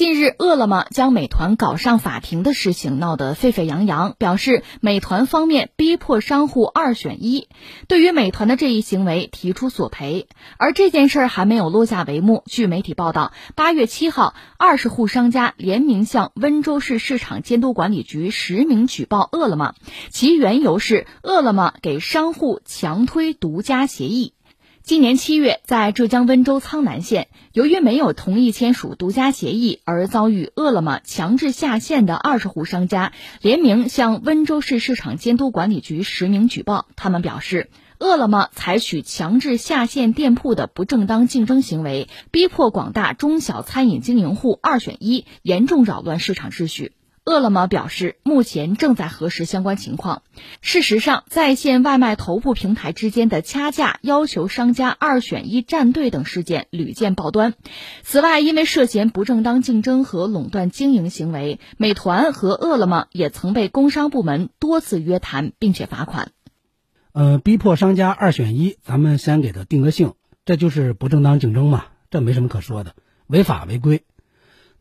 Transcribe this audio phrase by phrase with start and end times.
[0.00, 7.48] 近日，饿了么将美团搞上法庭的事情闹得沸沸扬扬，表示美团方面逼迫商户二选一，
[7.86, 10.26] 对于美团的这一行为提出索赔。
[10.56, 19.74] 而这件事儿还没有落下帷幕，据媒体报道，八月七号，二十户商家联名向温州市市场监督管理局实名举报饿了么，
[20.08, 24.32] 其缘由是饿了么给商户强推独家协议。
[24.82, 36.86] 今年七月，在浙江温州苍南县，由于没有同意签署独家协议而遭遇饿了么强制下线的二十户商家，联名向温州市市场监督管理局实名举报。
[36.96, 46.92] 他们表示，饿了么采取强制下线店铺的不正当竞争行为，逼迫广大中小餐饮经营户二选一，严重扰乱市场秩序。
[47.24, 50.22] 饿了么表示，目前正在核实相关情况。
[50.62, 57.54] 事实上，在线外卖头部平台之间的掐架、要求商家二选一站队等事件屡见报端。
[58.02, 66.32] 此外，因为涉嫌不正当竞争和垄断经营行为，美团和饿了么也曾被工商部门多次约谈，并且罚款。
[67.12, 72.94] 呃，逼迫商家二选一，咱们先给他定个性，这就是不正当竞争嘛，这没什么可说的，
[73.26, 74.04] 违法违规。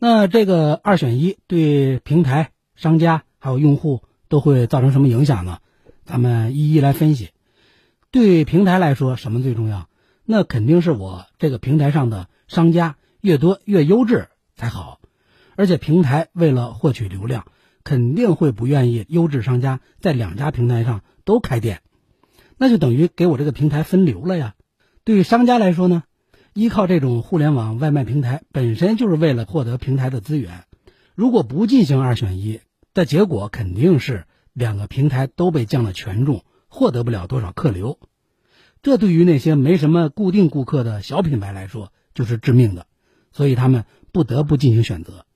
[0.00, 5.58] 那这个二选一对平台、商家还有用户都会造成什么影响呢？
[6.04, 7.30] 咱们一一来分析。
[8.12, 9.88] 对平台来说，什么最重要？
[10.24, 15.00] 那肯定是我这个平台上的商家越多越优质才好。
[15.56, 17.46] 而且平台为了获取流量，
[17.82, 21.82] 肯定会不愿意优质商家在两家平台上都开店，
[22.56, 24.54] 那就等于给我这个平台分流了呀。
[25.02, 26.04] 对于商家来说呢？
[26.58, 30.64] 依靠这种互联网外卖平台，本身就是为了获得平台的资源。
[31.14, 32.58] 如果不进行二选一
[32.94, 38.00] 的结果，肯定是两个平台都被降了权重，获得不了多少客流。
[38.82, 42.88] 这对于那些没什么固定顾客的小品牌来说，就是致命的。
[43.30, 45.26] 所以他们不得不进行选择。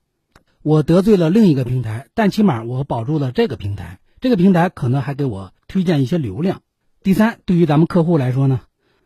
[0.61, 4.01] 我得罪了另一个平台，但起码我保住了这个平台。
[4.19, 6.63] 这个平台可能还给我推荐一些流量。
[7.01, 8.59] 第三，对于咱们客户来说呢？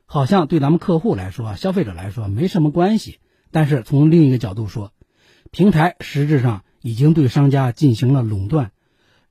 [0.10, 3.20] 好像对咱们客户来说、消费者来说没什么关系，
[3.52, 4.94] 但是从另一个角度说，
[5.52, 8.72] 平台实质上已经对商家进行了垄断，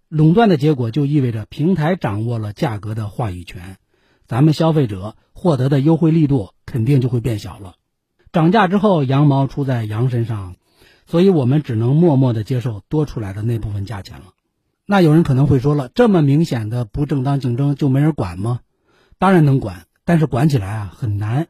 [0.09, 3.79] 垄断的结果就意味着平台掌握了价格的话语权，
[4.27, 7.77] 咱们消费者获得的优惠力度肯定就会变小了。
[8.31, 10.57] 涨价之后，羊毛出在羊身上，
[11.07, 14.35] 所以我们只能默默的接受多出来的那部分价钱了。
[14.85, 18.61] 那有人可能会说了，这么明显的不正当竞争就没人管吗？
[19.19, 19.86] 当然能管。
[20.07, 21.49] 但是管起来啊很难，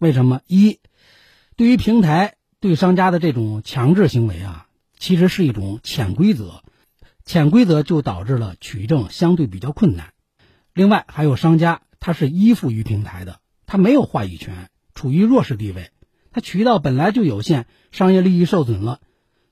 [0.00, 0.40] 为什么？
[0.48, 0.80] 一，
[1.54, 4.66] 对于平台对商家的这种强制行为啊，
[4.98, 6.64] 其实是一种潜规则，
[7.24, 10.14] 潜规则就导致了取证相对比较困难。
[10.74, 15.92] 另外还有商家，他是依附于平台的，他没有话语权，处于弱势地位，
[16.32, 18.98] 他渠道本来就有限，商业利益受损了，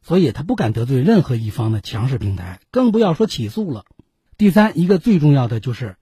[0.03, 3.85] 所以他不敢得罪任何一方的强势平台，更不要说起诉了。
[4.37, 5.95] 第三，一个最重要的就是。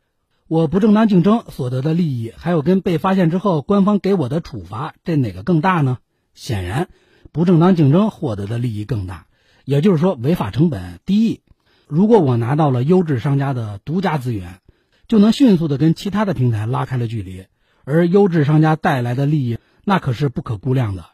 [0.49, 5.99] 我不正当竞争所得的利益，还有跟被发现之后官方给我的处罚，这哪个更大呢？
[6.35, 6.89] 显然，
[7.33, 9.27] 不正当竞争获得的利益更大。
[9.67, 11.43] 也就是说，违法成本低。
[11.87, 14.61] 如果我拿到了优质商家的独家资源，
[15.07, 17.45] 就能迅速的跟其他的平台拉开了距离。
[17.85, 21.05] 而优质商家带来的利益，那可是不可估量的。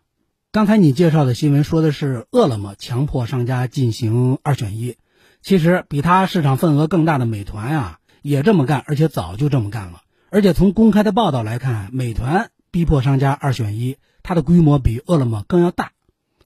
[0.52, 4.94] 刚才你介绍的新闻说的是饿了么强迫商家进行二选一，
[5.42, 7.98] 其实比它市场份额更大的美团呀。
[8.24, 10.00] 也这么干，而且早就这么干了。
[10.30, 15.92] 而且从公开的报道来看，美团逼迫商家二选一，它的规模比饿了么更要大。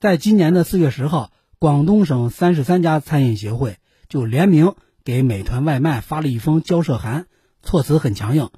[0.00, 1.31] 在今年的四月十号，
[1.61, 3.77] 广东省三十三家餐饮协会
[4.09, 4.75] 就联名
[5.05, 7.27] 给美团外卖发了一封交涉函，
[7.62, 8.50] 措辞很强硬。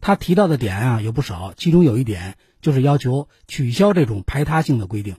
[0.00, 5.16] 他提到的点啊有不少，其中有一点就是要求取消这种排他性的规定。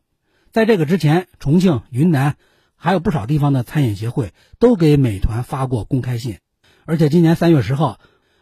[0.52, 2.38] 在这个之前，重庆、云南
[2.78, 6.38] 还有不少地方的餐饮协会都给美团发过公开信。
[6.86, 8.00] 而且今年三月十号，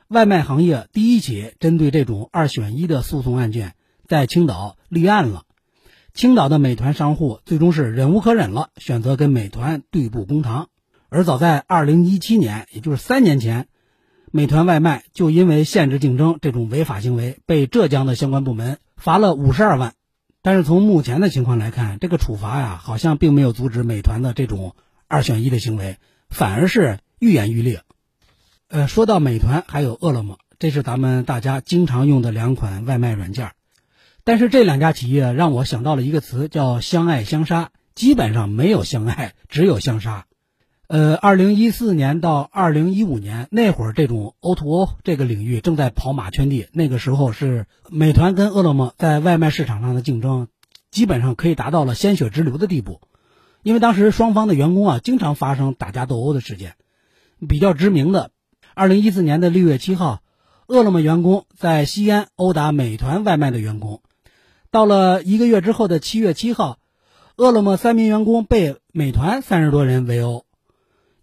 [0.08, 3.74] 外卖行业第一起针对这种二选一的诉讼案件
[4.08, 5.44] 在青岛立案了。
[6.14, 10.70] 青岛的美团商户最终是忍无可忍了，选择跟美团对簿公堂。
[11.10, 13.68] 而早在二零一七年，也就是三年前，
[14.32, 19.94] 美团外卖就因为限制竞争这种违法行为，被浙江的相关部门罚了五十二万。
[20.42, 24.76] 但是从目前的情况来看，这个处罚呀，好像并没有阻止美团的这种
[25.08, 25.98] 二选一的行为，
[26.30, 27.82] 反而是愈演愈烈。
[28.72, 33.54] 呃，说到美团还有饿了么，这是咱们大家经常用的两款外卖软件
[34.24, 37.72] 但是这两家企业让我想到了一个词，叫相爱相杀。
[37.96, 40.28] 基本上没有相爱，只有相杀。
[40.86, 46.68] 呃，二零一四年到二零一五年那会儿，这种 O to O 这个领域正在跑马圈地。
[46.72, 50.48] 那个时候是美团跟饿了么在外卖市场上的竞争，
[50.92, 53.02] 基本上可以达到了鲜血直流的地步。
[53.64, 56.76] 因为当时双方的员工啊经常发生打架斗殴的事件，
[57.48, 58.30] 比较知名的，
[58.80, 60.22] 二零一四年的六月七号，
[60.66, 63.98] 饿了么员工在西安殴打美团外卖的员工；
[64.72, 66.80] 到了一个月之后的七月七号，
[67.36, 70.46] 饿了么三名员工被美团三十多人围殴；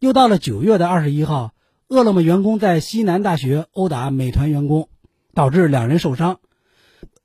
[0.00, 1.52] 又到了九月的二十一号，
[1.88, 4.90] 饿了么员工在西南大学殴打美团员工，
[5.32, 6.34] 导致两人受伤；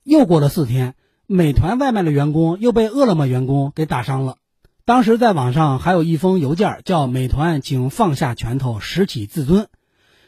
[0.05, 0.95] 又过了四天，
[1.27, 4.37] 美团外卖的员工又被饿了么员工给打伤了。
[4.85, 9.67] 当时在网上还有一封邮件，叫“美团，请放下拳头，拾起自尊”。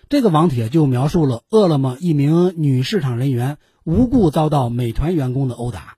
[0.10, 5.98] 这个网帖就描述了饿了么一名女市场人员无故遭到美团员工的殴打。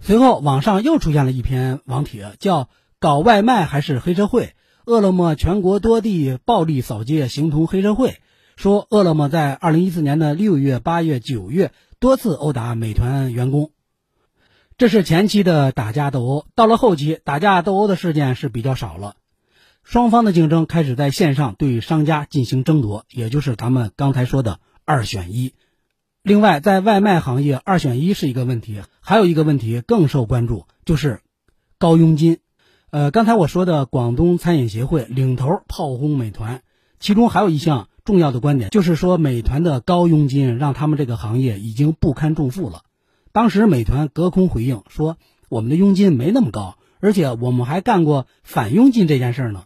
[0.00, 2.68] 随后，网上又出现了一篇网帖，叫
[3.00, 4.54] “搞外卖还是黑社会”。
[4.86, 8.16] 饿了么全国多地暴力扫街，形同黑社会。
[8.56, 13.70] 说饿了么在二零一四年的六月、八月、九月多次殴打美团员工。
[14.78, 19.16] 这是前期的打架斗殴，到了后期，打架斗殴的事件是比较少了，
[19.90, 25.54] 双方的竞争开始在线上对商家进行争夺，也就是咱们刚才说的二选一。
[26.22, 31.22] 另外，在外卖行业，二选一是一个问题，还有一个问题更受关注，就是
[31.78, 32.36] 高佣金。
[32.90, 36.60] 呃，刚才我说的广东餐饮协会领头炮轰美团，
[37.00, 42.82] 其中还有一项重要的观点，就是说美团的高佣金让他们这个行业已经不堪重负了。
[43.32, 45.16] 当时美团隔空回应说
[45.48, 49.64] ：“我们的佣金没那么高，而且我们还干过反佣金这件事呢。”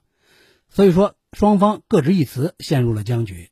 [0.75, 3.51] 所以说，双方各执一词，陷入了僵局。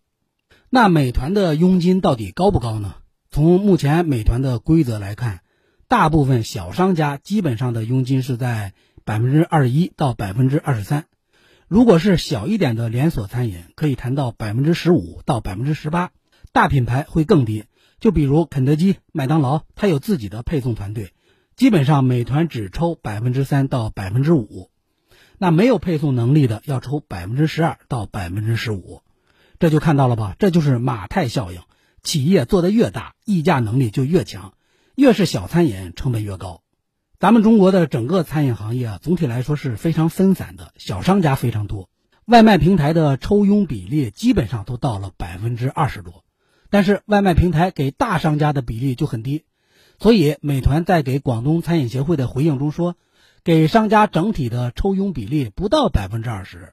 [0.70, 2.94] 那美团的佣金到底高不高呢？
[3.30, 5.40] 从目前美团的规则来看，
[5.86, 8.72] 大部分小商家基本上的佣金是在
[9.04, 11.04] 百分之二十一到百分之二十三。
[11.68, 16.12] 如果是小一点的连锁餐饮，可以谈到百分之十五到百分之十八，
[16.52, 17.64] 大品牌会更低。
[18.00, 21.12] 就比如肯德基、麦当劳，它有自己的配送团队，
[21.54, 24.69] 基本上美团只抽百分之三到百分之五，
[25.42, 29.00] 那没有配送能力的要抽百分之十二到百分之十五，
[29.58, 30.36] 这就看到了吧？
[30.38, 31.62] 这就是马太效应，
[32.02, 34.52] 企业做得越大，议价能力就越强，
[34.96, 36.60] 越是小餐饮成本越高。
[37.18, 41.88] 咱们中国的整个餐饮行业啊，总体来说是非常分散的，小商家非常多，
[42.26, 46.22] 外卖平台的抽佣比例基本上都到了百分之二十多。
[46.68, 49.44] 但是外卖平台给大商家的比例就很低，
[49.98, 52.94] 所以美团在给广东餐饮协会的回应中说，
[53.42, 56.72] 给商家整体的抽佣比例不到百分之二十，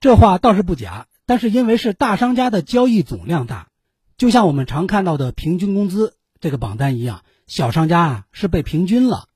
[0.00, 1.06] 这话倒是不假。
[1.26, 3.68] 但是因为是大商家的交易总量大，
[4.16, 9.28] 就像我们常看到的平均工资这个榜单一样，小商家啊是被平均了。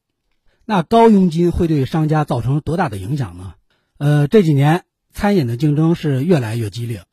[0.65, 3.55] 那高佣金会对商家造成多大的影响呢？
[3.99, 7.05] 呃，这几年餐饮的竞争是越来越激烈。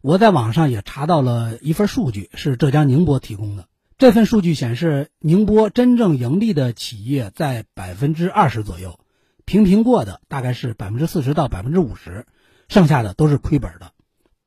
[0.00, 3.66] 我在网上也查到了一份数据，是浙江宁波提供的。
[3.96, 8.98] 这份数据显示，宁波真正盈利的企业在百分之二十左右，
[9.44, 12.26] 平平过的大概是百分之四十到百分之五十，
[12.68, 13.92] 剩下的都是亏本的。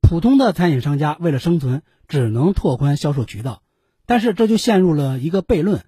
[0.02, 3.62] 普通的餐饮商家为了生存，只能拓宽销售渠道，
[4.06, 5.86] 但是这就陷入了一个悖论：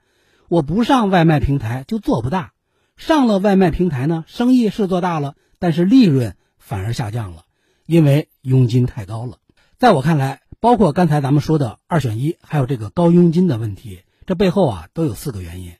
[0.47, 2.53] 我不上外卖平台就做不大，
[2.95, 7.44] 上了外卖平台呢，生意是做大了，但是利润反而下降了，
[7.85, 9.39] 因为佣金太高了。
[9.77, 15.71] 在我看来，包括刚才咱们说的二选一，还有这个高佣金的问题，这背后啊都有四个原因。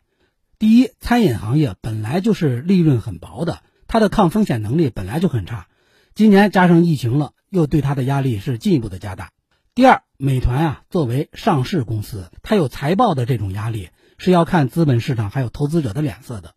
[0.58, 5.68] 第一，餐饮行业本来就是利润很薄的，它的抗风险能力本来就很差，
[6.16, 9.32] 今年加上疫情了，又对它的压力是进一步的加大。
[9.76, 16.56] 第二，美团啊作为上市公司，它有财报的这种压力，是要看资本市场还有投资者的脸色的。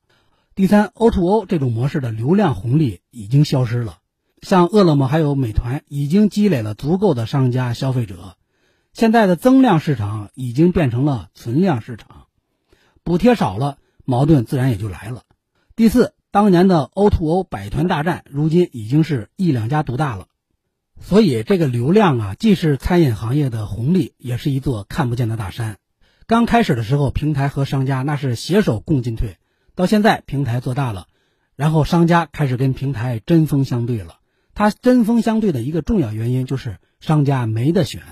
[0.54, 3.98] 第三，O2O 这种模式的流量红利已经消失了。
[4.42, 8.36] 像饿了么还有美团已经积累了足够的商家消费者，
[8.92, 12.26] 现在的增量市场已经变成了存量市场，
[13.04, 15.22] 补贴少了，矛盾自然也就来了。
[15.76, 20.26] 第四，当年的 O2O 百团大战，如今已经是一两家独大了，
[21.00, 25.78] 所以这个流量啊，既是餐饮行业的红利，也是一座看不见的大山。
[26.26, 29.36] 刚开始的时候，平台和商家那是携手共进退，
[29.76, 31.06] 到现在平台做大了，
[31.54, 34.16] 然后商家开始跟平台针锋相对了。
[34.54, 38.02] 它针锋相对的一个重要原因就是商家没得选。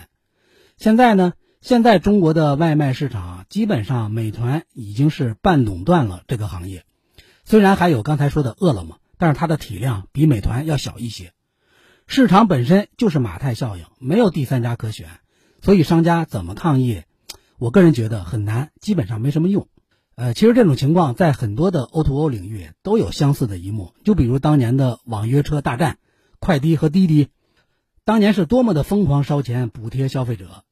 [0.76, 6.84] 现在呢，现在中国的外卖市场基本上美团已经是半垄断了这个行业。
[7.44, 11.32] 虽然还有刚才说的饿了么，但是它的体量比美团要小一些。
[12.06, 15.08] 市场本身就是马太效应，没有第三家可选，
[15.60, 17.02] 所以商家怎么抗议，
[17.58, 19.68] 我个人觉得很难，基本上没什么用。
[20.16, 25.98] 呃，其实这种情况在很多的 O2O 领域都有相似的一幕，就比如当年的网约车大战。
[26.40, 27.28] 快滴和滴滴，
[28.04, 30.64] 当年是多么的疯狂烧钱补贴消费者，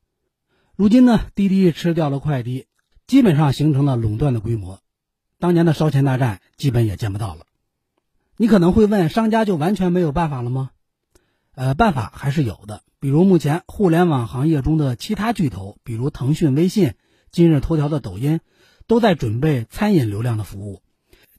[0.75, 2.65] 如今呢，滴滴吃掉了快滴，
[3.07, 4.81] 基本上形成了垄断的规模，
[5.39, 7.45] 当年的烧钱大战基本也见不到了。
[8.39, 10.71] 你可能会问，商家就完全没有办法了吗？
[11.55, 12.83] 呃，办法还是有的。
[12.99, 16.95] 比如目前互联网行业中的其他巨头，比如腾讯、微信、
[17.31, 18.41] 今日头条的抖音，
[18.87, 20.83] 都在准备餐饮流量的服务。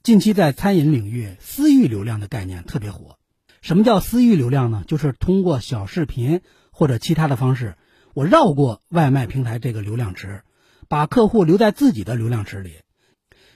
[0.02, 3.18] 近期在餐饮领域，私域流量的概念特别火。
[3.60, 4.84] 什么叫私域流量呢？
[4.86, 6.40] 就是通过小视频
[6.70, 7.76] 或者其他的方式，
[8.14, 10.42] 我绕过外卖平台这个流量池，
[10.88, 12.72] 把客户留在自己的流量池里。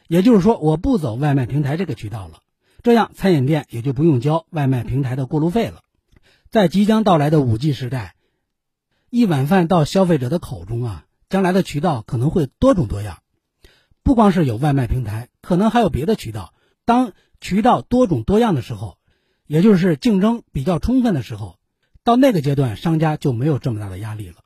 [0.07, 2.41] 也就是说，我不走外卖平台这个渠道了，
[2.83, 5.81] 这样餐饮店也就不用交外卖平台的过路费了。
[6.51, 8.15] 在即将到来的五 G 时代，
[9.09, 13.21] 一碗饭到消费者的口中啊，将来的渠道可能会多种多样，
[14.03, 16.53] 不光是有外卖平台，可能还有别的渠道。
[16.85, 18.99] 当渠道多种多样的时候，
[19.47, 21.57] 也就是竞争比较充分的时候，
[22.03, 24.37] 到那个阶段，商家就没有这么大的压力了。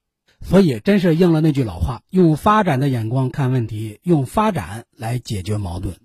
[0.40, 5.96] 所以，真是应了那句老话：用发展的眼光看问题，用发展来解决矛盾。